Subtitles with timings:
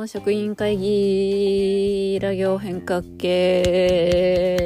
[0.00, 4.56] の職員会議ラ行変革系。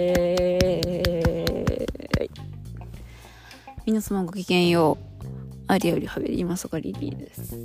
[3.84, 5.24] 皆様ごきげんよう。
[5.66, 7.56] ありありはべり今そがリリーです。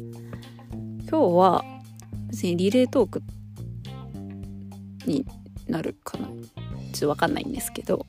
[1.07, 1.64] 今日は
[2.32, 3.21] 別にリレートーク
[5.06, 5.28] に
[5.68, 6.25] なるかな。
[6.25, 8.07] ちょっとわかんないんですけど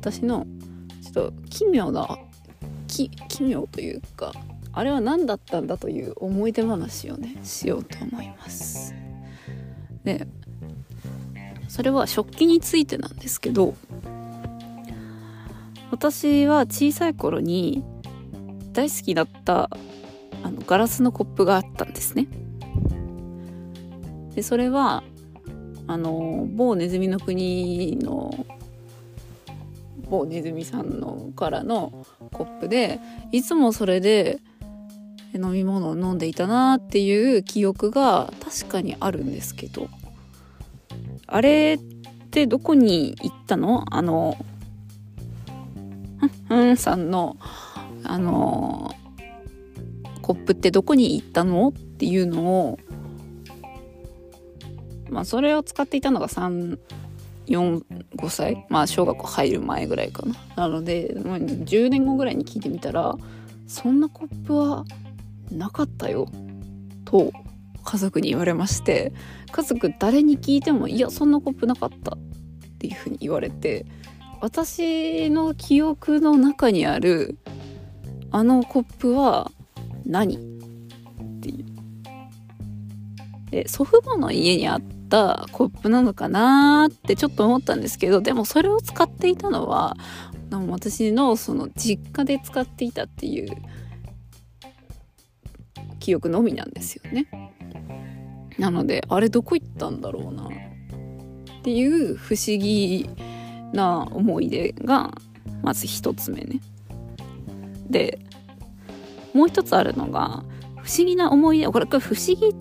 [0.00, 0.46] 私の
[1.02, 2.06] ちょっと奇妙な
[2.86, 4.32] 奇奇妙というか
[4.74, 8.94] あれは何だったんだという思い出話をねしようと思います。
[10.04, 10.26] で
[11.68, 13.74] それは食器についてなんですけど
[15.90, 17.84] 私は小さい頃に
[18.72, 19.70] 大好きだった
[20.42, 22.26] あのガラスのコップがあったんですね。
[24.34, 25.04] でそれは
[25.86, 28.46] あの某ネズミの国の
[30.08, 32.98] 某ネズミさんのからのコップで
[33.30, 34.40] いつもそれで
[35.38, 39.88] 飲み物を飲んでいたなっていう記憶が確かにあるんですけど。
[41.26, 43.84] あれってどこに行ったの？
[43.90, 44.36] あの
[46.50, 47.36] うんさんの
[48.04, 48.94] あの
[50.20, 52.78] コップってどこに行ったのっていうのを
[55.08, 56.78] まあそれを使っていたのが3
[57.46, 57.82] 4
[58.16, 58.66] 5歳？
[58.68, 60.34] まあ小学校入る前ぐらいかな。
[60.56, 63.16] なので、10年後ぐらいに聞いてみたら
[63.66, 64.84] そんなコップは
[65.50, 66.28] なかったよ
[67.04, 67.32] と
[67.84, 69.12] 家族に言われまして
[69.50, 72.18] 家族誰に聞いてもいやそんなコップなかったっ
[72.78, 73.86] ていうふうに言われて
[74.40, 77.38] 私の記憶の中にある
[78.30, 79.52] あのコップは
[80.04, 80.36] 何？
[80.36, 80.38] っ
[81.40, 81.66] ていう。
[83.50, 89.96] で祖父母の家にあったコップなのかなってちょっと思ったんですけどでもそれを使っていたのは
[90.68, 93.50] 私のその実家で使っていたっていう
[96.02, 97.28] 記憶のみなんですよね。
[98.58, 100.50] なのであれどこ行ったんだろうなっ
[101.62, 103.08] ていう不思議
[103.72, 105.14] な思い出が
[105.62, 106.60] まず一つ目ね。
[107.88, 108.18] で
[109.32, 110.42] もう一つあるのが
[110.82, 112.00] 不思議な思い出これ不思
[112.34, 112.52] 議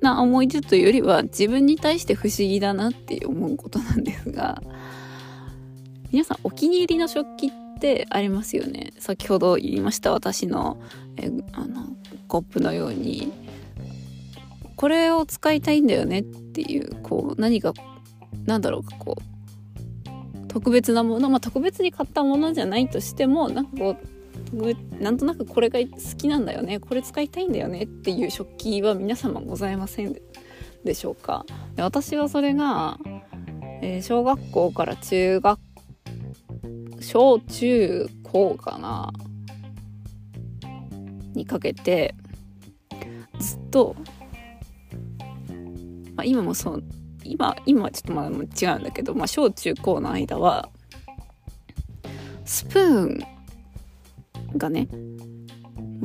[0.00, 4.60] な思い出というよりは自分に対して不思議だなって思うことなんですが
[6.10, 7.65] 皆さんお気に入りの食器って
[8.10, 8.92] ありますよね。
[8.98, 10.78] 先ほど言いました私の
[11.16, 11.96] えあの
[12.28, 13.32] コップのように。
[14.76, 17.72] これを使いたいんだよねっていうこう何か
[18.44, 21.30] なんだろうかこう特別なもの。
[21.30, 23.96] まあ特別に買ったものじゃないとしてもなんかこ
[24.52, 26.78] うなんとなくこれが好きなんだよね。
[26.78, 30.16] これ使いたいんだよねっていう食器は皆様ございません
[30.84, 31.44] でしょうか。
[31.78, 32.98] 私はそれが、
[33.82, 35.58] えー、小学校から中学
[37.06, 39.12] 小中高かな
[41.34, 42.16] にかけて
[43.38, 43.94] ずっと、
[46.16, 46.84] まあ、今もそう
[47.22, 50.68] 今今はちょっとまだ違うんだけど、まあ、小中高の間は
[52.44, 54.88] スプーンがね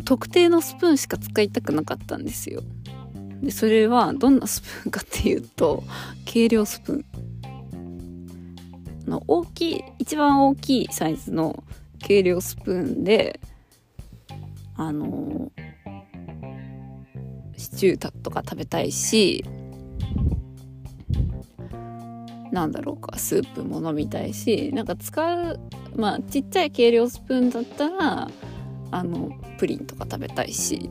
[0.06, 2.62] 特定のスプーンしか使いたくなかったんですよ。
[3.42, 5.84] でそれはどんなスプーンかっていうと
[6.32, 7.06] 軽量スプーン
[9.10, 11.64] の大きい一番大きいサイズの
[12.02, 13.40] 軽量スプーンで
[14.76, 15.52] あの
[17.58, 19.46] シチューとか食べたいし
[22.52, 25.60] なんだろうかスープも飲みたいしなんか使う
[25.96, 28.30] まあちっちゃい軽量スプーンだったら
[28.92, 30.90] あのプリンとか食べたいし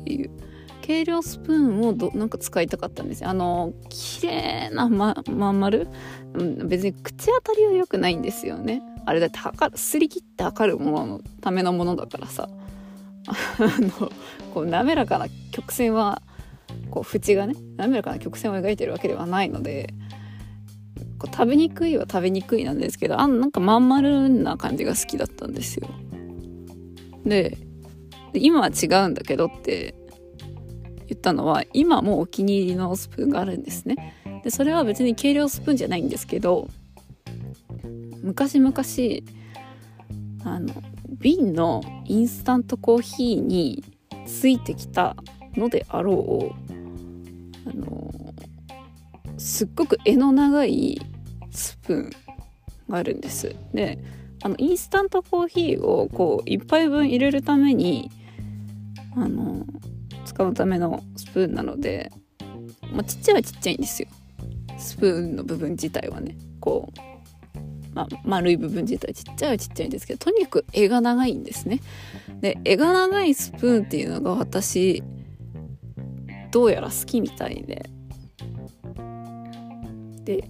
[0.00, 0.51] っていう。
[0.84, 3.30] 軽量スプーンをどなんか使いたかったんですよ。
[3.30, 5.88] あの綺麗なままん丸、
[6.34, 8.82] うん、別に口当たりは良くないんですよね。
[9.06, 12.48] あれだって測るすり切って測るもののためのものだからさ。
[13.24, 13.32] あ
[13.80, 14.10] の
[14.52, 16.22] こう滑らかな曲線は
[16.90, 19.94] こう縁がね滑らかな曲線を描いてるわけではないので
[21.18, 25.88] こう食べにくいは食べにくいなんですけどあなんかまん丸な感じが好きだったんですよ。
[27.24, 27.56] で
[28.34, 29.94] 今は違うんだけどって
[31.08, 34.14] 言ったのは今もお気に入りのスプーンがあるんですね。
[34.42, 36.68] でそれは別に軽量スプーンじゃないんですけど
[38.22, 38.72] 昔々
[40.44, 40.74] あの
[41.20, 43.84] 瓶のインスタントコーヒーに
[44.26, 45.16] ついてきた
[45.54, 46.54] のであろ
[47.66, 48.10] うあの
[49.38, 51.00] すっごく柄の長い
[51.50, 52.10] スプーン
[52.88, 53.98] があるんですで
[54.42, 58.10] あのインスタントコーヒーをこう1杯分入れるために
[59.14, 59.64] あの
[60.34, 62.10] 使うためのスプーンなので、
[62.92, 64.08] まあ、ちっちゃいはちっちゃいんですよ。
[64.78, 67.12] スプーンの部分自体はねこう
[67.94, 71.80] まあ、丸い部分自体ちっちゃいはちっちゃいんですけどとにかく柄が長いんですね。
[72.40, 75.02] で柄が長いスプーンっていうのが私
[76.50, 77.90] どうやら好きみたいで。
[80.24, 80.48] で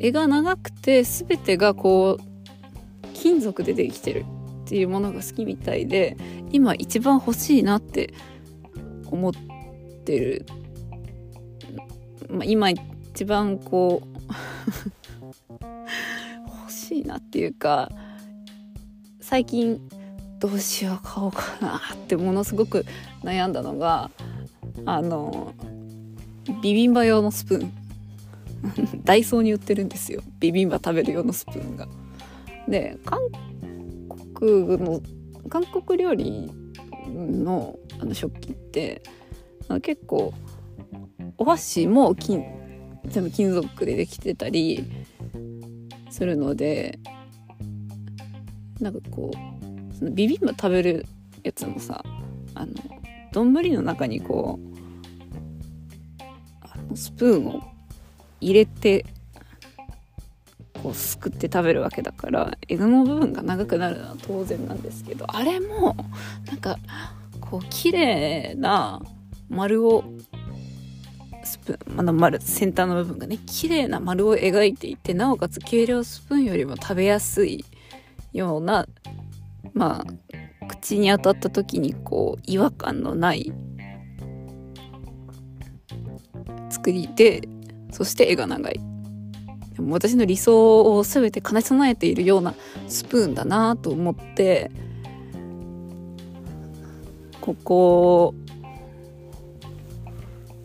[0.00, 4.24] 絵が長くて全てがこう金属でできてる
[4.64, 6.16] っていうものが好きみたいで
[6.50, 8.12] 今一番欲しいなって
[9.10, 9.32] 思っ
[10.04, 10.46] てる、
[12.28, 14.08] まあ、今一番こう
[16.46, 17.90] 欲しいなっていうか
[19.20, 19.80] 最近
[20.38, 22.86] どうしよう買おうかなってものすごく
[23.22, 24.10] 悩んだのが
[24.86, 25.52] あの
[26.62, 27.72] ビビンバ用のスプーン。
[29.04, 30.22] ダイソーに売ってるんですよ。
[30.40, 31.88] ビビンバ食べる用のスプーンが。
[32.68, 33.20] で韓
[34.34, 35.00] 国の
[35.48, 36.50] 韓国料理
[37.08, 39.02] のあの食器って
[39.82, 40.32] 結構
[41.36, 42.44] お箸も金
[43.06, 44.84] 全部金属でできてたり
[46.10, 46.98] するので
[48.80, 51.06] なんかこうそのビビンバ食べる
[51.42, 52.02] やつもさ
[52.54, 52.74] あの
[53.32, 54.68] 丼の中にこう
[56.60, 57.62] あのスプーンを
[58.40, 59.04] 入れて
[60.82, 65.96] こうすくって食べるわけだから枝の部分が長くなるのは当然なんですけどあれも
[66.46, 66.78] なんか
[67.40, 69.02] こう綺麗な
[69.48, 70.04] 丸を
[71.48, 77.64] スプーン、まだ丸、先端の部分がね、綺麗な丸を描いていて、なおかつ軽量スプーンよりも食べやすい
[78.32, 78.86] ような、
[79.72, 83.52] まあ、口に当たった時にこう、違和感のない
[86.68, 87.40] 作りで、
[87.90, 88.87] そして絵が長い。
[89.86, 92.54] 私の理想を全て兼ね備えているような
[92.88, 94.70] スプーンだなと思って、
[97.40, 98.34] ここ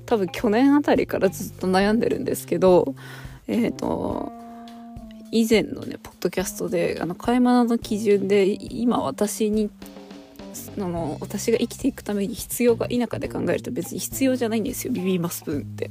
[0.05, 2.93] 多分去年あたりからずっと悩んでるんですけど
[3.47, 4.31] えっ、ー、と
[5.31, 9.71] 以前のねポッドキャストであの買い物の基準で今私に
[10.77, 15.89] あの私が生きていくために必要か否かで考えると別に必要じゃないんですよビビンバスプーンって。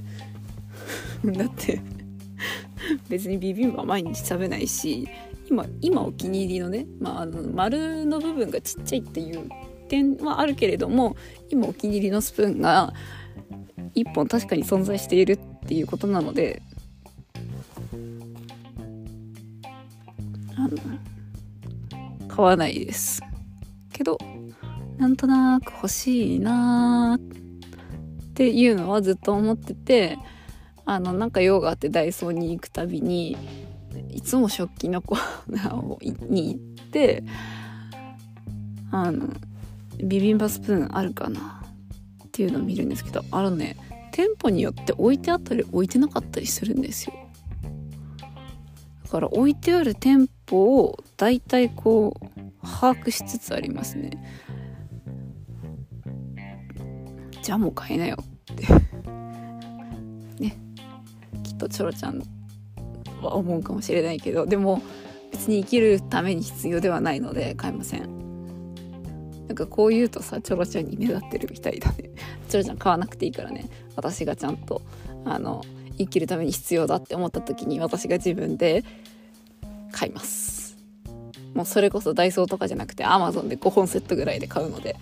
[1.25, 1.81] だって
[3.13, 5.07] 別にビビンバ毎日食べないし
[5.47, 9.51] 今今お気に入りのね、まあ、あの丸の部分がちっちゃいっていう
[9.91, 11.15] 点はあるけれども
[11.51, 12.95] 今お気に入りのスプーンが
[13.95, 15.39] 一本確かに存在しているっ
[15.69, 16.63] ていうことなので
[20.57, 20.79] あの
[22.29, 23.21] 買わないです。
[23.93, 24.17] けど
[24.97, 30.17] なんとなく欲しいなっていうのはずっと思ってて
[30.85, 33.37] あのなんか用があってダイソーに行くたびに
[34.11, 37.23] いつも食器のコーナーに行って
[38.91, 39.29] あの
[40.03, 41.63] ビビンバスプーンあるかな
[42.25, 43.77] っていうのを見るんですけどあのね
[44.13, 47.15] 店舗によって置いてあったり置いてなかったりするんですよ。
[49.05, 54.11] だから置いてある店舗をだいたいこう把握しつつありますね。
[57.43, 58.67] じゃあもう買えなよって。
[60.43, 60.57] ね。
[61.73, 62.23] チョロちゃん
[63.23, 64.83] は思うかもしれないけどでも
[65.31, 68.23] 別に生きるために必要ではないので買えません。
[69.49, 72.11] なんかこう言うとさチョロちゃんにねだってるみたいだね。
[72.49, 73.69] チョロちゃん買わなくていいからね。
[73.97, 74.83] 私がちゃんと
[75.25, 75.63] あの
[75.99, 78.85] 生きるために必要だって思った時に私が自分で
[79.91, 80.77] 買います。
[81.55, 84.97] もうそれこそダイソーとかじゃなくてアマゾンで5本セットぐらいで買うので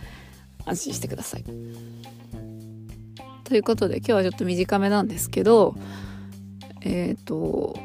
[0.64, 1.44] 安心してください。
[3.44, 5.74] ということで今日はちょっと短めなんですけど
[6.82, 7.78] えっ、ー、と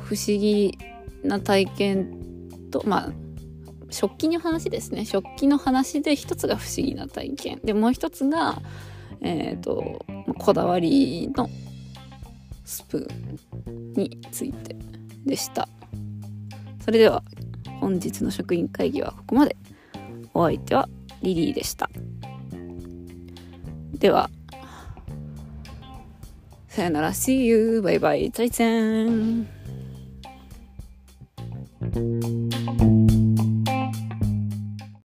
[0.00, 0.78] 不思議
[1.22, 2.18] な体験
[2.70, 3.12] とまあ
[3.90, 5.04] 食器の話ですね。
[5.04, 7.60] 食器の話で一つが不思議な体験。
[7.62, 8.60] でもう一つが
[9.20, 10.04] えっ、ー、と
[10.38, 11.48] こだわりの
[12.64, 14.76] スプーンについて
[15.26, 15.68] でした。
[16.84, 17.22] それでは
[17.80, 19.56] 本日の職員会議はここまで。
[20.34, 20.88] お相手は
[21.22, 21.90] リリーでした。
[23.98, 24.30] では。
[26.72, 27.10] さよなら。
[27.10, 27.82] See you.
[27.82, 29.46] バイバイ再戦